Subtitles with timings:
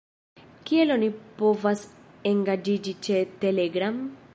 [0.69, 1.09] Kiel oni
[1.43, 1.85] povas
[2.33, 4.07] engaĝiĝi ĉe Telegram?